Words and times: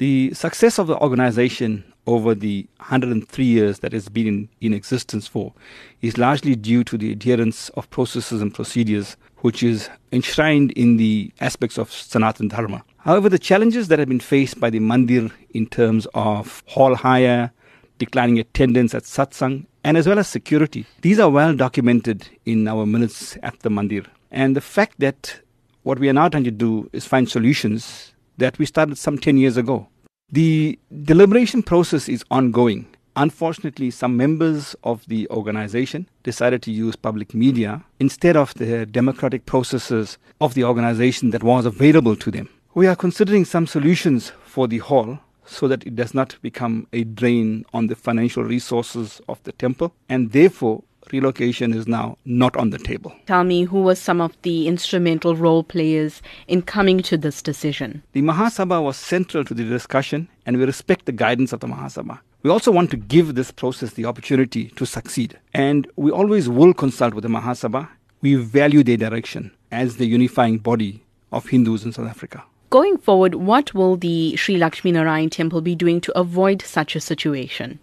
The 0.00 0.32
success 0.32 0.78
of 0.78 0.86
the 0.86 0.96
organization 0.96 1.84
over 2.06 2.34
the 2.34 2.66
103 2.78 3.44
years 3.44 3.80
that 3.80 3.92
it's 3.92 4.08
been 4.08 4.26
in, 4.26 4.48
in 4.62 4.72
existence 4.72 5.26
for 5.26 5.52
is 6.00 6.16
largely 6.16 6.56
due 6.56 6.84
to 6.84 6.96
the 6.96 7.12
adherence 7.12 7.68
of 7.76 7.90
processes 7.90 8.40
and 8.40 8.54
procedures 8.54 9.18
which 9.42 9.62
is 9.62 9.90
enshrined 10.10 10.70
in 10.70 10.96
the 10.96 11.30
aspects 11.42 11.76
of 11.76 11.92
Sanatan 11.92 12.48
Dharma. 12.48 12.82
However, 12.96 13.28
the 13.28 13.38
challenges 13.38 13.88
that 13.88 13.98
have 13.98 14.08
been 14.08 14.20
faced 14.20 14.58
by 14.58 14.70
the 14.70 14.80
mandir 14.80 15.30
in 15.50 15.66
terms 15.66 16.06
of 16.14 16.62
hall 16.64 16.94
hire, 16.94 17.52
declining 17.98 18.38
attendance 18.38 18.94
at 18.94 19.02
satsang, 19.02 19.66
and 19.84 19.98
as 19.98 20.08
well 20.08 20.18
as 20.18 20.28
security, 20.28 20.86
these 21.02 21.20
are 21.20 21.28
well 21.28 21.54
documented 21.54 22.26
in 22.46 22.66
our 22.66 22.86
minutes 22.86 23.36
at 23.42 23.60
the 23.60 23.68
mandir. 23.68 24.06
And 24.30 24.56
the 24.56 24.62
fact 24.62 24.94
that 25.00 25.40
what 25.82 25.98
we 25.98 26.08
are 26.08 26.14
now 26.14 26.30
trying 26.30 26.44
to 26.44 26.50
do 26.50 26.88
is 26.94 27.04
find 27.04 27.28
solutions 27.28 28.14
that 28.40 28.58
we 28.58 28.66
started 28.66 28.98
some 28.98 29.18
10 29.18 29.36
years 29.36 29.56
ago. 29.56 29.86
The 30.32 30.78
deliberation 31.04 31.62
process 31.62 32.08
is 32.08 32.24
ongoing. 32.30 32.86
Unfortunately, 33.16 33.90
some 33.90 34.16
members 34.16 34.76
of 34.84 35.04
the 35.06 35.28
organization 35.30 36.08
decided 36.22 36.62
to 36.62 36.70
use 36.70 36.96
public 36.96 37.34
media 37.34 37.82
instead 37.98 38.36
of 38.36 38.54
the 38.54 38.86
democratic 38.86 39.46
processes 39.46 40.18
of 40.40 40.54
the 40.54 40.64
organization 40.64 41.30
that 41.30 41.42
was 41.42 41.66
available 41.66 42.16
to 42.16 42.30
them. 42.30 42.48
We 42.74 42.86
are 42.86 42.96
considering 42.96 43.44
some 43.44 43.66
solutions 43.66 44.32
for 44.44 44.68
the 44.68 44.78
hall 44.78 45.18
so 45.44 45.66
that 45.66 45.84
it 45.84 45.96
does 45.96 46.14
not 46.14 46.36
become 46.42 46.86
a 46.92 47.02
drain 47.02 47.64
on 47.74 47.88
the 47.88 47.96
financial 47.96 48.44
resources 48.44 49.20
of 49.28 49.42
the 49.42 49.52
temple 49.52 49.92
and 50.08 50.30
therefore 50.30 50.84
relocation 51.12 51.72
is 51.72 51.86
now 51.86 52.16
not 52.24 52.56
on 52.56 52.70
the 52.70 52.78
table. 52.78 53.14
Tell 53.26 53.44
me 53.44 53.64
who 53.64 53.82
were 53.82 53.94
some 53.94 54.20
of 54.20 54.36
the 54.42 54.68
instrumental 54.68 55.36
role 55.36 55.62
players 55.62 56.22
in 56.48 56.62
coming 56.62 57.02
to 57.02 57.16
this 57.16 57.42
decision? 57.42 58.02
The 58.12 58.22
Mahasabha 58.22 58.82
was 58.82 58.96
central 58.96 59.44
to 59.44 59.54
the 59.54 59.64
discussion 59.64 60.28
and 60.46 60.58
we 60.58 60.64
respect 60.64 61.06
the 61.06 61.12
guidance 61.12 61.52
of 61.52 61.60
the 61.60 61.66
Mahasabha. 61.66 62.20
We 62.42 62.50
also 62.50 62.70
want 62.70 62.90
to 62.92 62.96
give 62.96 63.34
this 63.34 63.50
process 63.50 63.92
the 63.92 64.06
opportunity 64.06 64.68
to 64.76 64.86
succeed. 64.86 65.38
And 65.52 65.86
we 65.96 66.10
always 66.10 66.48
will 66.48 66.72
consult 66.72 67.12
with 67.12 67.22
the 67.22 67.28
Mahasabha. 67.28 67.88
We 68.22 68.36
value 68.36 68.82
their 68.82 68.96
direction 68.96 69.50
as 69.70 69.96
the 69.96 70.06
unifying 70.06 70.58
body 70.58 71.02
of 71.32 71.46
Hindus 71.46 71.84
in 71.84 71.92
South 71.92 72.08
Africa. 72.08 72.42
Going 72.70 72.98
forward, 72.98 73.34
what 73.34 73.74
will 73.74 73.96
the 73.96 74.36
Shri 74.36 74.56
Luxmi 74.56 74.92
Narayan 74.92 75.28
Temple 75.28 75.60
be 75.60 75.74
doing 75.74 76.00
to 76.02 76.16
avoid 76.18 76.62
such 76.62 76.94
a 76.94 77.00
situation? 77.00 77.80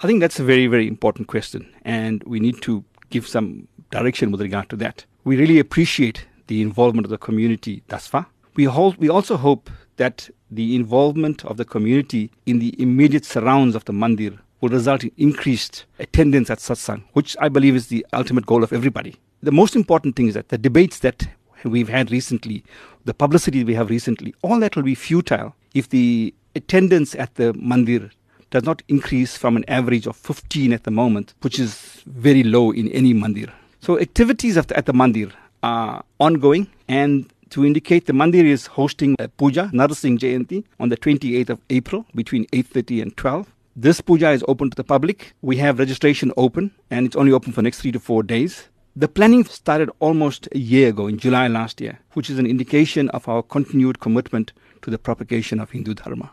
I 0.00 0.06
think 0.06 0.20
that's 0.20 0.38
a 0.38 0.44
very, 0.44 0.68
very 0.68 0.86
important 0.86 1.26
question, 1.26 1.74
and 1.84 2.22
we 2.22 2.38
need 2.38 2.62
to 2.62 2.84
give 3.10 3.26
some 3.26 3.66
direction 3.90 4.30
with 4.30 4.40
regard 4.40 4.68
to 4.68 4.76
that. 4.76 5.04
We 5.24 5.36
really 5.36 5.58
appreciate 5.58 6.24
the 6.46 6.62
involvement 6.62 7.04
of 7.04 7.10
the 7.10 7.18
community 7.18 7.82
thus 7.88 8.06
far. 8.06 8.26
We, 8.54 8.64
hold, 8.64 8.96
we 8.98 9.08
also 9.08 9.36
hope 9.36 9.68
that 9.96 10.30
the 10.52 10.76
involvement 10.76 11.44
of 11.44 11.56
the 11.56 11.64
community 11.64 12.30
in 12.46 12.60
the 12.60 12.80
immediate 12.80 13.24
surrounds 13.24 13.74
of 13.74 13.86
the 13.86 13.92
mandir 13.92 14.38
will 14.60 14.68
result 14.68 15.02
in 15.02 15.10
increased 15.16 15.84
attendance 15.98 16.48
at 16.48 16.58
satsang, 16.58 17.02
which 17.14 17.36
I 17.40 17.48
believe 17.48 17.74
is 17.74 17.88
the 17.88 18.06
ultimate 18.12 18.46
goal 18.46 18.62
of 18.62 18.72
everybody. 18.72 19.16
The 19.42 19.50
most 19.50 19.74
important 19.74 20.14
thing 20.14 20.28
is 20.28 20.34
that 20.34 20.50
the 20.50 20.58
debates 20.58 21.00
that 21.00 21.26
we've 21.64 21.88
had 21.88 22.12
recently, 22.12 22.62
the 23.04 23.14
publicity 23.14 23.64
we 23.64 23.74
have 23.74 23.90
recently, 23.90 24.32
all 24.42 24.60
that 24.60 24.76
will 24.76 24.84
be 24.84 24.94
futile 24.94 25.56
if 25.74 25.88
the 25.88 26.32
attendance 26.54 27.16
at 27.16 27.34
the 27.34 27.52
mandir 27.54 28.12
does 28.50 28.64
not 28.64 28.82
increase 28.88 29.36
from 29.36 29.56
an 29.56 29.64
average 29.68 30.06
of 30.06 30.16
15 30.16 30.72
at 30.72 30.84
the 30.84 30.90
moment, 30.90 31.34
which 31.42 31.58
is 31.58 32.02
very 32.06 32.42
low 32.42 32.70
in 32.70 32.88
any 32.88 33.12
mandir. 33.14 33.50
So 33.80 33.98
activities 33.98 34.54
the, 34.54 34.76
at 34.76 34.86
the 34.86 34.92
mandir 34.92 35.32
are 35.62 36.04
ongoing 36.18 36.68
and 36.88 37.30
to 37.50 37.64
indicate 37.64 38.06
the 38.06 38.12
mandir 38.12 38.44
is 38.44 38.66
hosting 38.66 39.16
a 39.18 39.28
puja, 39.28 39.70
Narsingh 39.72 40.18
Jayanti, 40.18 40.64
on 40.78 40.88
the 40.88 40.96
28th 40.96 41.50
of 41.50 41.60
April 41.70 42.04
between 42.14 42.46
8.30 42.46 43.02
and 43.02 43.16
12. 43.16 43.46
This 43.76 44.00
puja 44.00 44.30
is 44.30 44.44
open 44.48 44.70
to 44.70 44.76
the 44.76 44.84
public. 44.84 45.34
We 45.40 45.56
have 45.58 45.78
registration 45.78 46.32
open 46.36 46.72
and 46.90 47.06
it's 47.06 47.16
only 47.16 47.32
open 47.32 47.52
for 47.52 47.62
next 47.62 47.80
three 47.80 47.92
to 47.92 48.00
four 48.00 48.22
days. 48.22 48.68
The 48.96 49.06
planning 49.08 49.44
started 49.44 49.90
almost 50.00 50.48
a 50.52 50.58
year 50.58 50.88
ago 50.88 51.06
in 51.06 51.18
July 51.18 51.46
last 51.46 51.80
year, 51.80 52.00
which 52.14 52.28
is 52.28 52.38
an 52.38 52.46
indication 52.46 53.08
of 53.10 53.28
our 53.28 53.42
continued 53.42 54.00
commitment 54.00 54.52
to 54.82 54.90
the 54.90 54.98
propagation 54.98 55.60
of 55.60 55.70
Hindu 55.70 55.94
Dharma. 55.94 56.30